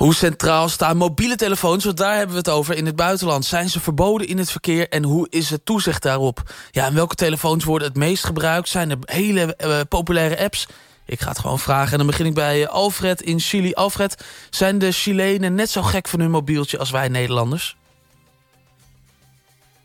Hoe 0.00 0.14
centraal 0.14 0.68
staan 0.68 0.96
mobiele 0.96 1.36
telefoons, 1.36 1.84
want 1.84 1.96
daar 1.96 2.16
hebben 2.16 2.30
we 2.30 2.38
het 2.38 2.50
over 2.50 2.76
in 2.76 2.86
het 2.86 2.96
buitenland. 2.96 3.44
Zijn 3.44 3.68
ze 3.68 3.80
verboden 3.80 4.26
in 4.26 4.38
het 4.38 4.50
verkeer 4.50 4.88
en 4.88 5.02
hoe 5.04 5.26
is 5.30 5.50
het 5.50 5.64
toezicht 5.64 6.02
daarop? 6.02 6.38
Ja, 6.70 6.86
en 6.86 6.94
welke 6.94 7.14
telefoons 7.14 7.64
worden 7.64 7.88
het 7.88 7.96
meest 7.96 8.24
gebruikt? 8.24 8.68
Zijn 8.68 8.90
er 8.90 8.96
hele 9.04 9.56
uh, 9.64 9.80
populaire 9.88 10.38
apps? 10.38 10.68
Ik 11.06 11.20
ga 11.20 11.28
het 11.28 11.38
gewoon 11.38 11.58
vragen. 11.58 11.92
En 11.92 11.98
dan 11.98 12.06
begin 12.06 12.26
ik 12.26 12.34
bij 12.34 12.68
Alfred 12.68 13.20
in 13.20 13.40
Chili. 13.40 13.72
Alfred, 13.72 14.46
zijn 14.50 14.78
de 14.78 14.92
Chilenen 14.92 15.54
net 15.54 15.70
zo 15.70 15.82
gek 15.82 16.08
van 16.08 16.20
hun 16.20 16.30
mobieltje 16.30 16.78
als 16.78 16.90
wij 16.90 17.08
Nederlanders? 17.08 17.76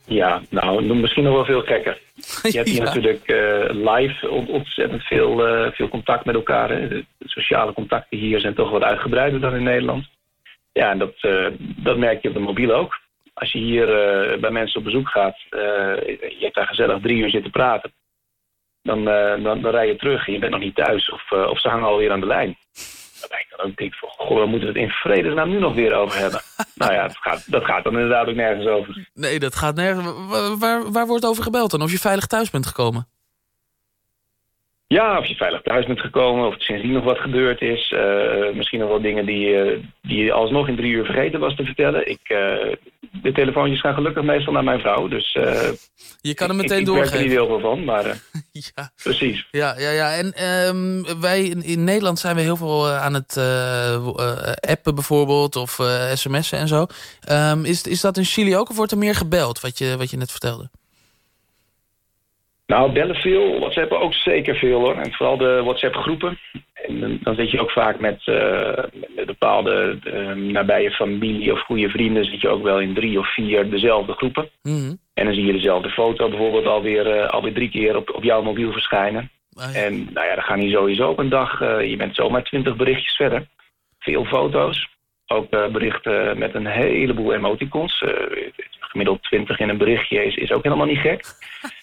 Ja, 0.05 0.41
nou, 0.49 0.95
misschien 0.95 1.23
nog 1.23 1.33
wel 1.33 1.45
veel 1.45 1.61
gekker. 1.61 2.01
Je 2.51 2.57
hebt 2.57 2.69
hier 2.69 2.83
natuurlijk 2.83 3.31
uh, 3.31 3.93
live 3.95 4.29
ontzettend 4.29 5.03
veel, 5.03 5.47
uh, 5.47 5.71
veel 5.71 5.87
contact 5.87 6.25
met 6.25 6.35
elkaar. 6.35 6.67
De 6.67 7.05
sociale 7.29 7.73
contacten 7.73 8.17
hier 8.17 8.39
zijn 8.39 8.53
toch 8.53 8.71
wat 8.71 8.83
uitgebreider 8.83 9.39
dan 9.39 9.55
in 9.55 9.63
Nederland. 9.63 10.05
Ja, 10.71 10.91
en 10.91 10.97
dat, 10.97 11.13
uh, 11.21 11.47
dat 11.59 11.97
merk 11.97 12.21
je 12.21 12.27
op 12.27 12.33
de 12.33 12.39
mobiel 12.39 12.71
ook. 12.73 12.99
Als 13.33 13.51
je 13.51 13.59
hier 13.59 13.85
bij 14.39 14.51
mensen 14.51 14.79
op 14.79 14.85
bezoek 14.85 15.09
gaat, 15.09 15.37
je 15.49 16.37
hebt 16.39 16.55
daar 16.55 16.67
gezellig 16.67 17.01
drie 17.01 17.17
uur 17.17 17.29
zitten 17.29 17.51
praten. 17.51 17.93
Dan, 18.81 19.03
dan, 19.43 19.61
dan 19.61 19.67
rij 19.67 19.87
je 19.87 19.95
terug 19.95 20.27
en 20.27 20.33
je 20.33 20.39
bent 20.39 20.51
nog 20.51 20.61
niet 20.61 20.75
thuis 20.75 21.09
of, 21.09 21.31
of 21.31 21.59
ze 21.59 21.69
hangen 21.69 21.87
alweer 21.87 22.11
aan 22.11 22.19
de 22.19 22.25
lijn. 22.25 22.57
Dan 23.29 23.39
ik 23.39 23.45
dan 23.49 23.65
ook 23.65 23.77
denk 23.77 23.95
van, 23.95 24.09
goh, 24.09 24.39
we 24.39 24.45
moeten 24.45 24.67
het 24.67 24.77
in 24.77 24.89
vredesnaam 24.89 25.49
nu 25.49 25.59
nog 25.59 25.73
weer 25.73 25.93
over 25.93 26.19
hebben. 26.19 26.41
nou 26.75 26.93
ja, 26.93 27.01
dat 27.01 27.17
gaat, 27.17 27.51
dat 27.51 27.63
gaat 27.63 27.83
dan 27.83 27.93
inderdaad 27.93 28.27
ook 28.27 28.35
nergens 28.35 28.67
over. 28.67 29.09
Nee, 29.13 29.39
dat 29.39 29.55
gaat 29.55 29.75
nergens. 29.75 30.05
Waar, 30.29 30.57
waar, 30.57 30.91
waar 30.91 31.07
wordt 31.07 31.25
over 31.25 31.43
gebeld 31.43 31.71
dan? 31.71 31.81
Of 31.81 31.91
je 31.91 31.99
veilig 31.99 32.25
thuis 32.25 32.49
bent 32.49 32.65
gekomen? 32.65 33.07
Ja, 34.95 35.17
of 35.17 35.25
je 35.25 35.35
veilig 35.35 35.61
thuis 35.61 35.85
bent 35.85 35.99
gekomen, 35.99 36.47
of 36.47 36.55
sindsdien 36.57 36.91
nog 36.91 37.03
wat 37.03 37.17
gebeurd 37.17 37.61
is. 37.61 37.91
Uh, 37.91 38.55
misschien 38.55 38.79
nog 38.79 38.89
wel 38.89 39.01
dingen 39.01 39.25
die, 39.25 39.47
uh, 39.47 39.83
die 40.01 40.23
je 40.23 40.31
alsnog 40.31 40.67
in 40.67 40.75
drie 40.75 40.91
uur 40.91 41.05
vergeten 41.05 41.39
was 41.39 41.55
te 41.55 41.63
vertellen. 41.63 42.09
Ik, 42.09 42.19
uh, 42.23 42.37
de 43.21 43.31
telefoontjes 43.33 43.79
gaan 43.79 43.93
gelukkig 43.93 44.23
meestal 44.23 44.53
naar 44.53 44.63
mijn 44.63 44.79
vrouw, 44.79 45.07
dus... 45.07 45.31
je 46.21 46.33
kan 46.33 46.47
hem 46.47 46.57
meteen 46.57 46.79
ik, 46.79 46.85
doorgeven. 46.85 47.07
Ik 47.07 47.11
werk 47.11 47.23
er 47.23 47.29
niet 47.29 47.37
heel 47.37 47.47
veel 47.47 47.69
van, 47.69 47.83
maar 47.83 48.05
ja. 48.75 48.91
precies. 49.03 49.47
Ja, 49.51 49.75
ja, 49.77 49.89
ja. 49.89 50.13
en 50.13 50.33
um, 50.67 51.19
wij 51.21 51.43
in, 51.43 51.63
in, 51.63 51.83
Nederland 51.83 52.19
zijn 52.19 52.35
we 52.35 52.41
heel 52.41 52.57
veel 52.57 52.89
aan 52.89 53.13
het 53.13 53.37
appen 54.69 54.95
bijvoorbeeld, 54.95 55.55
of 55.55 55.79
sms'en 56.13 56.59
en 56.59 56.67
zo. 56.67 56.85
Um, 57.31 57.65
is, 57.65 57.83
is 57.83 58.01
dat 58.01 58.17
in 58.17 58.25
Chili 58.25 58.57
ook, 58.57 58.69
of 58.69 58.75
wordt 58.75 58.91
er 58.91 58.97
meer 58.97 59.15
gebeld, 59.15 59.61
wat 59.61 59.77
je, 59.77 59.97
wat 59.97 60.09
je 60.09 60.17
net 60.17 60.31
vertelde? 60.31 60.69
Nou, 62.65 62.91
bellen 62.91 63.15
veel, 63.15 63.59
WhatsAppen 63.59 63.99
ook 63.99 64.13
zeker 64.13 64.55
veel 64.55 64.79
hoor. 64.79 64.95
En 64.95 65.13
vooral 65.13 65.37
de 65.37 65.61
WhatsApp-groepen. 65.63 66.39
En 66.73 67.19
dan 67.23 67.35
zit 67.35 67.51
je 67.51 67.61
ook 67.61 67.71
vaak 67.71 67.99
met, 67.99 68.21
uh, 68.25 68.83
met 69.15 69.25
bepaalde 69.25 69.99
uh, 70.03 70.31
nabije 70.31 70.91
familie 70.91 71.51
of 71.51 71.59
goede 71.59 71.89
vrienden... 71.89 72.25
zit 72.25 72.41
je 72.41 72.49
ook 72.49 72.63
wel 72.63 72.79
in 72.79 72.93
drie 72.93 73.19
of 73.19 73.33
vier 73.33 73.69
dezelfde 73.69 74.13
groepen. 74.13 74.49
Mm 74.61 74.97
En 75.13 75.25
dan 75.25 75.33
zie 75.33 75.45
je 75.45 75.51
dezelfde 75.51 75.89
foto 75.89 76.29
bijvoorbeeld 76.29 76.65
alweer, 76.65 77.17
uh, 77.17 77.29
alweer 77.29 77.53
drie 77.53 77.69
keer 77.69 77.95
op, 77.95 78.09
op 78.15 78.23
jouw 78.23 78.41
mobiel 78.41 78.71
verschijnen. 78.71 79.31
Ah, 79.53 79.73
ja. 79.73 79.79
En 79.79 80.09
nou 80.13 80.27
ja, 80.27 80.35
dan 80.35 80.43
gaan 80.43 80.59
die 80.59 80.71
sowieso 80.71 81.09
op 81.09 81.19
een 81.19 81.29
dag... 81.29 81.59
je 81.59 81.95
bent 81.97 82.15
zomaar 82.15 82.43
twintig 82.43 82.75
berichtjes 82.75 83.15
verder. 83.15 83.47
Veel 83.99 84.25
foto's. 84.25 84.89
Ook 85.27 85.49
berichten 85.49 86.37
met 86.37 86.55
een 86.55 86.67
heleboel 86.67 87.33
emoticons. 87.33 88.03
gemiddeld 88.79 89.23
twintig 89.23 89.59
in 89.59 89.69
een 89.69 89.77
berichtje 89.77 90.25
is, 90.25 90.35
is 90.35 90.51
ook 90.51 90.63
helemaal 90.63 90.85
niet 90.85 90.99
gek. 90.99 91.23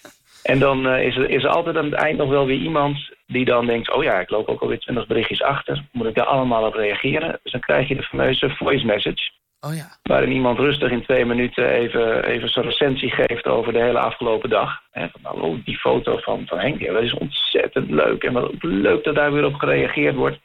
En 0.43 0.59
dan 0.59 0.87
uh, 0.87 1.05
is, 1.05 1.15
er, 1.15 1.29
is 1.29 1.43
er 1.43 1.49
altijd 1.49 1.77
aan 1.77 1.85
het 1.85 1.93
eind 1.93 2.17
nog 2.17 2.29
wel 2.29 2.45
weer 2.45 2.59
iemand 2.59 3.11
die 3.27 3.45
dan 3.45 3.65
denkt... 3.65 3.93
oh 3.93 4.03
ja, 4.03 4.19
ik 4.19 4.29
loop 4.29 4.47
ook 4.47 4.61
alweer 4.61 4.79
twintig 4.79 5.07
berichtjes 5.07 5.41
achter. 5.41 5.83
Moet 5.91 6.07
ik 6.07 6.15
daar 6.15 6.25
allemaal 6.25 6.65
op 6.65 6.73
reageren? 6.73 7.39
Dus 7.43 7.51
dan 7.51 7.61
krijg 7.61 7.87
je 7.87 7.95
de 7.95 8.03
fameuze 8.03 8.49
voice 8.49 8.85
message. 8.85 9.31
Oh 9.65 9.75
ja. 9.75 9.85
Waarin 10.03 10.31
iemand 10.31 10.59
rustig 10.59 10.91
in 10.91 11.03
twee 11.03 11.25
minuten 11.25 11.69
even, 11.69 12.23
even 12.23 12.49
zo'n 12.49 12.63
recensie 12.63 13.09
geeft 13.09 13.47
over 13.47 13.73
de 13.73 13.81
hele 13.81 13.99
afgelopen 13.99 14.49
dag. 14.49 14.79
En 14.91 15.09
van, 15.11 15.21
nou, 15.21 15.41
oh, 15.41 15.65
die 15.65 15.77
foto 15.77 16.17
van, 16.17 16.43
van 16.45 16.59
Henk, 16.59 16.79
ja, 16.79 16.93
dat 16.93 17.03
is 17.03 17.13
ontzettend 17.13 17.89
leuk. 17.89 18.23
En 18.23 18.33
wat 18.33 18.51
leuk 18.59 19.03
dat 19.03 19.15
daar 19.15 19.33
weer 19.33 19.45
op 19.45 19.55
gereageerd 19.55 20.15
wordt. 20.15 20.39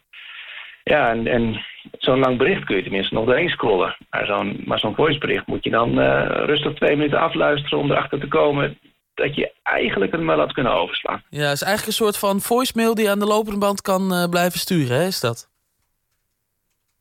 Ja, 0.84 1.10
en, 1.10 1.26
en 1.26 1.64
zo'n 1.98 2.18
lang 2.18 2.38
bericht 2.38 2.64
kun 2.64 2.76
je 2.76 2.82
tenminste 2.82 3.14
nog 3.14 3.24
doorheen 3.24 3.48
scrollen. 3.48 3.96
Maar 4.10 4.26
zo'n 4.26 4.64
zo'n 4.74 4.94
voicebericht 4.94 5.46
moet 5.46 5.64
je 5.64 5.70
dan 5.70 5.98
uh, 5.98 6.26
rustig 6.26 6.74
twee 6.74 6.96
minuten 6.96 7.20
afluisteren 7.20 7.78
om 7.78 7.90
erachter 7.90 8.20
te 8.20 8.28
komen 8.28 8.78
dat 9.18 9.34
je 9.34 9.52
eigenlijk 9.62 10.12
het 10.12 10.24
wel 10.24 10.38
had 10.38 10.52
kunnen 10.52 10.72
overslaan. 10.72 11.22
Ja, 11.30 11.42
het 11.42 11.54
is 11.54 11.62
eigenlijk 11.62 11.86
een 11.86 12.04
soort 12.04 12.18
van 12.18 12.40
voicemail 12.40 12.94
die 12.94 13.10
aan 13.10 13.18
de 13.18 13.26
lopende 13.26 13.58
band 13.58 13.82
kan 13.82 14.12
uh, 14.12 14.28
blijven 14.28 14.58
sturen, 14.58 14.96
hè? 14.96 15.06
is 15.06 15.20
dat? 15.20 15.50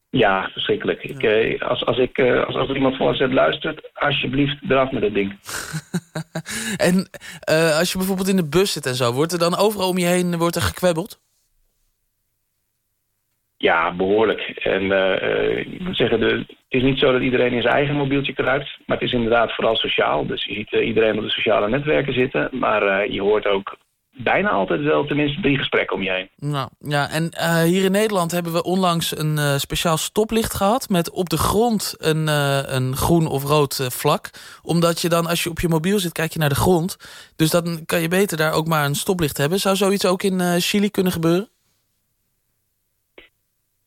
Ja, 0.10 0.50
verschrikkelijk. 0.50 1.04
Ik, 1.04 1.24
uh, 1.24 1.62
als, 1.62 1.86
als, 1.86 1.98
ik, 1.98 2.18
uh, 2.18 2.46
als, 2.46 2.56
als 2.56 2.70
iemand 2.70 2.96
van 2.98 3.16
zet 3.16 3.34
luistert, 3.34 3.90
alsjeblieft 3.94 4.58
eraf 4.70 4.92
met 4.92 5.02
dat 5.02 5.14
ding. 5.14 5.40
en 6.88 7.10
als 7.78 7.92
je 7.92 7.98
bijvoorbeeld 7.98 8.28
in 8.28 8.36
de 8.36 8.50
bus 8.50 8.72
zit 8.72 8.86
en 8.86 8.96
zo, 8.96 9.14
wordt 9.14 9.32
er 9.34 9.40
dan 9.40 9.58
overal 9.58 9.90
om 9.90 9.98
je 9.98 10.06
heen 10.06 10.38
wordt 10.38 10.56
er 10.56 10.62
gekwebbeld? 10.62 11.20
Ja, 13.58 13.92
behoorlijk. 13.92 14.42
En 14.60 14.84
uh, 14.84 15.58
ik 15.58 15.80
moet 15.80 15.98
zeggen, 15.98 16.20
de, 16.20 16.26
het 16.26 16.56
is 16.68 16.84
niet 16.84 17.00
zo 17.00 17.12
dat 17.12 17.22
iedereen 17.22 17.54
in 17.54 17.62
zijn 17.62 17.74
eigen 17.74 17.96
mobieltje 17.96 18.34
kruipt. 18.34 18.78
Maar 18.86 18.98
het 18.98 19.06
is 19.06 19.14
inderdaad 19.14 19.56
vooral 19.56 19.76
sociaal. 19.76 20.26
Dus 20.26 20.46
je 20.46 20.54
ziet 20.54 20.72
uh, 20.72 20.88
iedereen 20.88 21.18
op 21.18 21.24
de 21.24 21.30
sociale 21.30 21.70
netwerken 21.70 22.14
zitten. 22.14 22.50
Maar 22.52 23.12
je 23.12 23.22
hoort 23.22 23.48
ook 23.48 23.78
bijna 24.12 24.50
altijd 24.50 24.82
wel 24.82 25.06
tenminste 25.06 25.42
drie 25.42 25.58
gesprekken 25.58 25.96
om 25.96 26.04
je 26.04 26.12
heen. 26.12 26.30
Nou, 26.36 26.70
ja, 26.80 27.10
en 27.10 27.32
hier 27.66 27.84
in 27.84 27.92
Nederland 27.92 28.32
hebben 28.32 28.54
we 28.54 28.64
onlangs 28.64 29.18
een 29.18 29.60
speciaal 29.60 29.98
stoplicht 29.98 30.54
gehad... 30.54 30.90
met 30.90 31.12
op 31.12 31.30
de 31.30 31.38
grond 31.38 31.96
een, 31.98 32.28
een 32.76 32.96
groen 32.96 33.28
of 33.28 33.44
rood 33.44 33.88
vlak. 33.92 34.30
Omdat 34.62 35.02
je 35.02 35.10
dan, 35.10 35.28
als 35.28 35.44
je 35.44 35.50
op 35.50 35.60
je 35.60 35.68
mobiel 35.68 36.00
zit, 36.00 36.12
kijk 36.12 36.34
je 36.34 36.40
naar 36.40 36.50
de 36.50 36.56
grond. 36.56 36.98
Dus 37.36 37.50
dan 37.50 37.86
kan 37.86 38.02
je 38.02 38.08
beter 38.08 38.38
daar 38.38 38.54
ook 38.54 38.68
maar 38.68 38.86
een 38.86 38.96
stoplicht 38.96 39.38
hebben. 39.38 39.60
Zou 39.60 39.76
zoiets 39.76 40.06
ook 40.06 40.24
in 40.24 40.42
Chili 40.60 40.90
kunnen 40.90 41.12
gebeuren? 41.12 41.50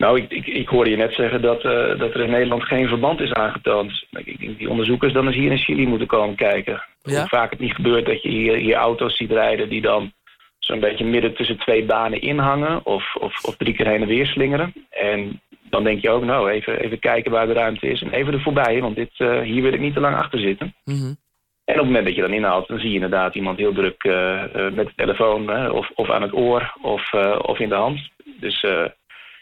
Nou, 0.00 0.19
ik, 0.19 0.31
ik, 0.31 0.47
ik, 0.47 0.69
hoorde 0.69 0.91
je 0.91 0.97
net 0.97 1.15
zeggen 1.15 1.43
dat, 1.43 1.65
uh, 1.65 1.99
dat 1.99 2.15
er 2.15 2.21
in 2.21 2.31
Nederland 2.31 2.65
geen 2.65 2.88
verband 2.88 3.21
is 3.21 3.33
aangetoond. 3.33 4.06
Ik 4.11 4.41
denk 4.41 4.59
die 4.59 4.71
onderzoekers 4.71 5.12
dan 5.12 5.27
eens 5.27 5.37
hier 5.37 5.50
in 5.50 5.59
Chili 5.59 5.87
moeten 5.87 6.06
komen 6.06 6.37
kijken. 6.37 6.83
Ja? 7.03 7.19
Hoe 7.19 7.28
vaak 7.28 7.50
het 7.50 7.59
niet 7.59 7.75
gebeurt 7.75 8.06
dat 8.06 8.22
je 8.22 8.28
hier, 8.28 8.56
hier 8.56 8.75
auto's 8.75 9.16
ziet 9.16 9.31
rijden... 9.31 9.69
die 9.69 9.81
dan 9.81 10.12
zo'n 10.59 10.81
beetje 10.81 11.05
midden 11.05 11.34
tussen 11.34 11.59
twee 11.59 11.84
banen 11.84 12.21
inhangen... 12.21 12.87
Of, 12.87 13.16
of, 13.16 13.44
of 13.44 13.56
drie 13.56 13.75
keer 13.75 13.87
heen 13.87 14.00
en 14.00 14.09
weer 14.09 14.27
slingeren. 14.27 14.72
En 14.91 15.41
dan 15.62 15.84
denk 15.84 16.00
je 16.00 16.11
ook, 16.11 16.25
nou, 16.25 16.50
even, 16.50 16.81
even 16.81 16.99
kijken 16.99 17.31
waar 17.31 17.47
de 17.47 17.53
ruimte 17.53 17.87
is... 17.87 18.03
en 18.03 18.12
even 18.12 18.32
er 18.32 18.41
voorbij, 18.41 18.81
want 18.81 18.97
dit, 18.97 19.11
uh, 19.19 19.41
hier 19.41 19.62
wil 19.62 19.72
ik 19.72 19.81
niet 19.81 19.94
te 19.94 20.00
lang 20.00 20.17
achter 20.17 20.38
zitten. 20.38 20.75
Mm 20.84 20.94
-hmm. 20.94 21.17
En 21.65 21.75
op 21.75 21.81
het 21.81 21.87
moment 21.87 22.05
dat 22.05 22.15
je 22.15 22.22
dan 22.22 22.32
inhaalt, 22.32 22.69
dan 22.69 22.78
zie 22.78 22.88
je 22.88 22.94
inderdaad 22.94 23.34
iemand 23.34 23.59
heel 23.59 23.72
druk 23.72 24.05
uh, 24.05 24.43
met 24.53 24.87
de 24.87 24.93
telefoon... 24.97 25.71
of, 25.71 25.91
of 25.94 26.11
aan 26.11 26.22
het 26.22 26.34
oor 26.34 26.75
of, 26.82 27.12
of 27.43 27.59
in 27.59 27.69
de 27.69 27.75
hand. 27.75 28.09
Dus 28.41 28.65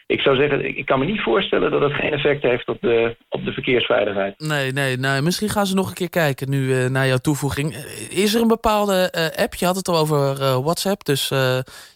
ik 0.09 0.21
zou 0.21 0.35
zeggen, 0.35 0.77
ik 0.77 0.85
kan 0.85 0.99
me 0.99 1.05
niet 1.05 1.21
voorstellen 1.21 1.71
dat 1.71 1.81
het 1.81 1.93
geen 1.93 2.11
effect 2.11 2.43
heeft 2.43 2.67
op 2.67 2.77
de, 2.81 3.15
op 3.29 3.45
de 3.45 3.51
verkeersveiligheid. 3.51 4.39
Nee, 4.39 4.71
nee, 4.71 4.97
nee, 4.97 5.21
misschien 5.21 5.49
gaan 5.49 5.65
ze 5.65 5.75
nog 5.75 5.89
een 5.89 5.95
keer 5.95 6.09
kijken 6.09 6.49
nu 6.49 6.59
uh, 6.59 6.89
naar 6.89 7.07
jouw 7.07 7.17
toevoeging. 7.17 7.75
Is 8.09 8.33
er 8.33 8.41
een 8.41 8.47
bepaalde 8.47 9.13
uh, 9.17 9.43
app? 9.43 9.53
Je 9.53 9.65
had 9.65 9.75
het 9.75 9.87
al 9.87 9.97
over 9.97 10.39
uh, 10.39 10.57
WhatsApp, 10.57 11.05
dus 11.05 11.29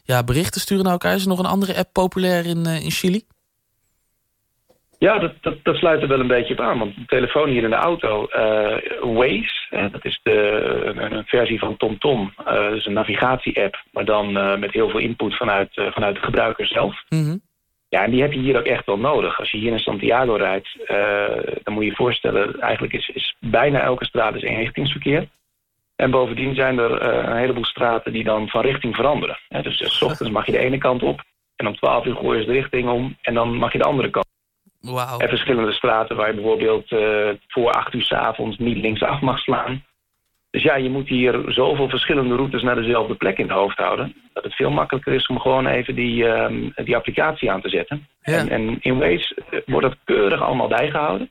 ja, 0.04 0.24
berichten 0.24 0.62
sturen 0.62 0.84
naar 0.84 0.94
elkaar. 0.94 1.16
Is 1.16 1.22
er 1.22 1.28
nog 1.28 1.40
een 1.40 1.56
andere 1.56 1.78
app 1.78 1.94
populair 1.94 2.46
in, 2.46 2.66
in 2.66 2.92
Chili? 2.92 3.22
Ja, 4.98 5.20
dat, 5.20 5.34
dat, 5.42 5.56
dat, 5.64 5.76
sluit 5.76 6.02
er 6.02 6.08
wel 6.08 6.20
een 6.20 6.28
beetje 6.28 6.54
op 6.54 6.60
aan. 6.60 6.80
Want 6.80 6.96
de 6.96 7.06
telefoon 7.06 7.50
hier 7.50 7.64
in 7.64 7.70
de 7.70 7.76
auto, 7.76 8.28
Waze, 9.02 9.90
dat 9.92 10.06
is 10.06 10.20
de, 10.24 10.40
een, 10.86 11.14
een, 11.14 11.26
versie 11.26 11.60
van 11.60 11.78
TomTom. 11.78 12.34
dat 12.46 12.74
is 12.74 12.86
een 12.86 12.94
navigatie-app, 12.94 13.84
maar 13.92 14.06
dan 14.06 14.32
met 14.60 14.72
heel 14.72 14.90
veel 14.90 15.00
input 15.00 15.38
vanuit, 15.38 15.70
vanuit 15.74 16.16
de 16.16 16.22
gebruiker 16.22 16.68
zelf. 16.68 17.04
Mm 17.10 17.24
-hmm. 17.26 17.42
Ja, 17.94 18.04
en 18.04 18.12
die 18.12 18.22
heb 18.22 18.34
je 18.34 18.40
hier 18.40 18.58
ook 18.58 18.66
echt 18.66 18.86
wel 18.86 18.98
nodig. 18.98 19.40
Als 19.40 19.52
je 19.52 19.58
hier 19.58 19.72
in 19.72 19.80
Santiago 19.80 20.36
rijdt, 20.36 20.76
uh, 20.88 21.54
dan 21.64 21.74
moet 21.74 21.84
je 21.84 21.90
je 21.90 21.96
voorstellen... 21.96 22.60
eigenlijk 22.60 22.94
is, 22.94 23.08
is 23.08 23.36
bijna 23.40 23.80
elke 23.80 24.06
straat 24.06 24.36
is 24.36 24.42
eenrichtingsverkeer. 24.42 25.28
En 25.96 26.12
bovendien 26.12 26.56
zijn 26.56 26.78
er 26.78 26.92
uh, 26.92 27.30
een 27.30 27.38
heleboel 27.38 27.66
straten 27.66 28.14
die 28.14 28.24
dan 28.24 28.48
van 28.48 28.62
richting 28.62 28.96
veranderen. 28.96 29.40
He, 29.48 29.62
dus 29.62 29.98
s 29.98 30.02
ochtends 30.02 30.34
mag 30.34 30.46
je 30.46 30.52
de 30.52 30.58
ene 30.58 30.78
kant 30.78 31.04
op... 31.04 31.22
en 31.56 31.68
om 31.68 31.76
12 31.76 32.06
uur 32.06 32.16
gooi 32.16 32.40
je 32.40 32.46
de 32.46 32.52
richting 32.52 32.90
om 32.90 33.18
en 33.22 33.34
dan 33.34 33.56
mag 33.56 33.72
je 33.72 33.78
de 33.78 33.84
andere 33.84 34.10
kant. 34.10 34.28
Wow. 34.80 35.22
En 35.22 35.30
verschillende 35.30 35.72
straten 35.72 36.16
waar 36.16 36.28
je 36.28 36.34
bijvoorbeeld 36.34 36.92
uh, 36.92 37.30
voor 37.48 37.72
8 37.72 37.94
uur 37.94 38.04
s 38.04 38.12
avonds 38.12 38.58
niet 38.58 38.78
linksaf 38.78 39.22
mag 39.22 39.40
slaan. 39.40 39.84
Dus 40.54 40.64
ja, 40.64 40.76
je 40.76 40.90
moet 40.90 41.08
hier 41.08 41.44
zoveel 41.48 41.90
verschillende 41.90 42.36
routes 42.36 42.62
naar 42.62 42.76
dezelfde 42.76 43.16
plek 43.16 43.38
in 43.38 43.48
het 43.48 43.54
hoofd 43.54 43.78
houden. 43.78 44.16
Dat 44.34 44.44
het 44.44 44.56
veel 44.56 44.72
makkelijker 44.72 45.14
is 45.14 45.28
om 45.28 45.40
gewoon 45.40 45.68
even 45.68 45.96
die, 45.96 46.26
um, 46.26 46.74
die 46.76 46.96
applicatie 46.96 47.52
aan 47.52 47.62
te 47.62 47.70
zetten. 47.70 48.08
Ja. 48.22 48.38
En, 48.38 48.50
en 48.50 48.78
in 48.82 49.00
Waze 49.00 49.36
wordt 49.66 49.88
dat 49.88 49.98
keurig 50.04 50.42
allemaal 50.42 50.68
bijgehouden. 50.68 51.30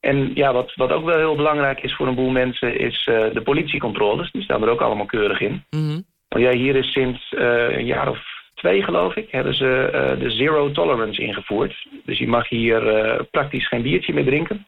En 0.00 0.30
ja, 0.34 0.52
wat, 0.52 0.74
wat 0.74 0.92
ook 0.92 1.04
wel 1.04 1.16
heel 1.16 1.36
belangrijk 1.36 1.82
is 1.82 1.94
voor 1.94 2.06
een 2.06 2.14
boel 2.14 2.30
mensen... 2.30 2.78
is 2.78 3.06
uh, 3.06 3.32
de 3.32 3.42
politiecontroles. 3.42 4.30
Die 4.30 4.42
staan 4.42 4.62
er 4.62 4.68
ook 4.68 4.80
allemaal 4.80 5.06
keurig 5.06 5.40
in. 5.40 5.64
Mm 5.70 5.88
-hmm. 5.88 6.04
Want 6.28 6.44
ja, 6.44 6.52
hier 6.52 6.76
is 6.76 6.92
sinds 6.92 7.32
uh, 7.32 7.76
een 7.76 7.86
jaar 7.86 8.08
of 8.08 8.18
2002 8.54 8.82
geloof 8.82 9.16
ik, 9.16 9.30
hebben 9.30 9.54
ze 9.54 10.16
de 10.18 10.30
zero 10.30 10.70
tolerance 10.70 11.22
ingevoerd. 11.22 11.86
Dus 12.04 12.18
je 12.18 12.28
mag 12.28 12.48
hier 12.48 12.82
praktisch 13.30 13.68
geen 13.68 13.82
biertje 13.82 14.12
meer 14.12 14.24
drinken 14.24 14.66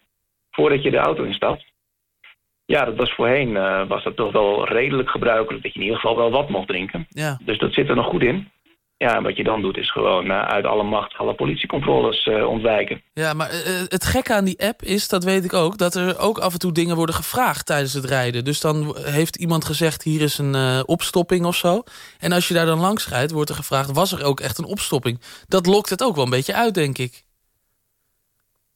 voordat 0.50 0.82
je 0.82 0.90
de 0.90 0.96
auto 0.96 1.22
instapt. 1.22 1.71
Ja, 2.64 2.84
dat 2.84 2.96
was 2.96 3.14
voorheen 3.14 3.52
was 3.88 4.04
dat 4.04 4.16
toch 4.16 4.32
wel 4.32 4.68
redelijk 4.68 5.10
gebruikelijk 5.10 5.62
dat 5.62 5.72
je 5.72 5.78
in 5.78 5.84
ieder 5.84 6.00
geval 6.00 6.16
wel 6.16 6.30
wat 6.30 6.48
mocht 6.48 6.68
drinken. 6.68 7.06
Ja. 7.08 7.38
Dus 7.44 7.58
dat 7.58 7.72
zit 7.72 7.88
er 7.88 7.96
nog 7.96 8.06
goed 8.06 8.22
in. 8.22 8.50
Ja, 8.96 9.16
en 9.16 9.22
wat 9.22 9.36
je 9.36 9.44
dan 9.44 9.62
doet 9.62 9.76
is 9.76 9.90
gewoon 9.90 10.26
uh, 10.26 10.42
uit 10.42 10.64
alle 10.64 10.82
macht 10.82 11.16
alle 11.16 11.34
politiecontroles 11.34 12.26
uh, 12.26 12.48
ontwijken. 12.48 13.02
Ja, 13.12 13.32
maar 13.32 13.48
het 13.88 14.04
gekke 14.04 14.34
aan 14.34 14.44
die 14.44 14.62
app 14.62 14.82
is, 14.82 15.08
dat 15.08 15.24
weet 15.24 15.44
ik 15.44 15.52
ook... 15.52 15.78
dat 15.78 15.94
er 15.94 16.18
ook 16.18 16.38
af 16.38 16.52
en 16.52 16.58
toe 16.58 16.72
dingen 16.72 16.96
worden 16.96 17.14
gevraagd 17.14 17.66
tijdens 17.66 17.92
het 17.92 18.04
rijden. 18.04 18.44
Dus 18.44 18.60
dan 18.60 18.96
heeft 18.98 19.36
iemand 19.36 19.64
gezegd, 19.64 20.02
hier 20.02 20.20
is 20.20 20.38
een 20.38 20.86
opstopping 20.86 21.44
of 21.44 21.56
zo. 21.56 21.82
En 22.18 22.32
als 22.32 22.48
je 22.48 22.54
daar 22.54 22.66
dan 22.66 22.80
langs 22.80 23.08
rijdt, 23.08 23.32
wordt 23.32 23.50
er 23.50 23.56
gevraagd... 23.56 23.92
was 23.92 24.12
er 24.12 24.24
ook 24.24 24.40
echt 24.40 24.58
een 24.58 24.64
opstopping? 24.64 25.20
Dat 25.48 25.66
lokt 25.66 25.90
het 25.90 26.02
ook 26.02 26.14
wel 26.14 26.24
een 26.24 26.30
beetje 26.30 26.54
uit, 26.54 26.74
denk 26.74 26.98
ik. 26.98 27.22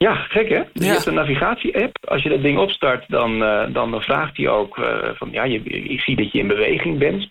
Ja, 0.07 0.15
gek 0.15 0.49
hè? 0.49 0.63
Je 0.73 0.85
hebt 0.85 1.07
een 1.07 1.15
navigatie-app. 1.15 1.97
Als 2.09 2.23
je 2.23 2.29
dat 2.29 2.43
ding 2.43 2.59
opstart, 2.59 3.05
dan, 3.09 3.43
uh, 3.43 3.65
dan 3.73 4.03
vraagt 4.03 4.37
hij 4.37 4.49
ook 4.49 4.79
uh, 4.79 5.09
van... 5.15 5.29
ja, 5.33 5.45
je, 5.45 5.63
ik 5.63 6.01
zie 6.01 6.17
dat 6.17 6.33
je 6.33 6.39
in 6.39 6.47
beweging 6.47 6.99
bent. 6.99 7.27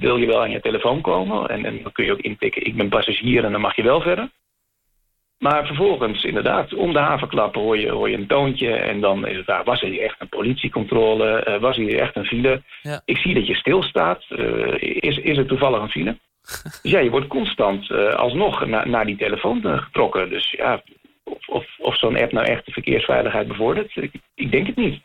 Wil 0.00 0.16
je 0.16 0.26
wel 0.26 0.40
aan 0.40 0.50
je 0.50 0.60
telefoon 0.60 1.00
komen? 1.00 1.48
En, 1.48 1.64
en 1.64 1.82
dan 1.82 1.92
kun 1.92 2.04
je 2.04 2.12
ook 2.12 2.20
intikken, 2.20 2.66
ik 2.66 2.76
ben 2.76 2.88
passagier 2.88 3.44
en 3.44 3.52
dan 3.52 3.60
mag 3.60 3.76
je 3.76 3.82
wel 3.82 4.00
verder. 4.00 4.30
Maar 5.38 5.66
vervolgens, 5.66 6.24
inderdaad, 6.24 6.74
om 6.74 6.92
de 6.92 6.98
havenklap 6.98 7.54
hoor 7.54 7.78
je, 7.78 7.90
hoor 7.90 8.10
je 8.10 8.16
een 8.16 8.26
toontje... 8.26 8.72
en 8.72 9.00
dan 9.00 9.26
is 9.26 9.36
het 9.36 9.46
daar, 9.46 9.64
was 9.64 9.82
er 9.82 9.88
hier 9.88 10.02
echt 10.02 10.20
een 10.20 10.28
politiecontrole? 10.28 11.46
Uh, 11.48 11.60
was 11.60 11.76
hier 11.76 12.00
echt 12.00 12.16
een 12.16 12.26
file? 12.26 12.62
Ja. 12.82 13.02
Ik 13.04 13.16
zie 13.16 13.34
dat 13.34 13.46
je 13.46 13.54
stilstaat. 13.54 14.24
is, 14.80 15.18
is 15.18 15.38
er 15.38 15.46
toevallig 15.46 15.80
een 15.80 15.90
file? 15.90 16.16
dus 16.82 16.92
ja, 16.92 16.98
je 16.98 17.10
wordt 17.10 17.26
constant 17.26 17.90
alsnog 18.16 18.66
naar 18.66 19.06
die 19.06 19.16
telefoon 19.16 19.62
getrokken. 19.62 20.30
Dus 20.30 20.50
ja, 20.50 20.82
of, 21.48 21.66
of, 21.78 21.98
zo'n 21.98 22.20
app 22.20 22.32
nou 22.32 22.46
echt 22.46 22.66
de 22.66 22.72
verkeersveiligheid 22.72 23.48
bevordert. 23.48 23.96
Ik, 23.96 24.12
ik 24.34 24.50
denk 24.50 24.66
het 24.66 24.76
niet. 24.76 25.00